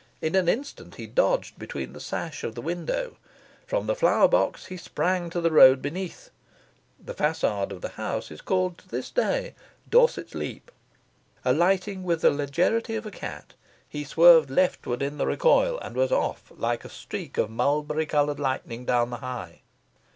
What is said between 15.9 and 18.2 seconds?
was off, like a streak of mulberry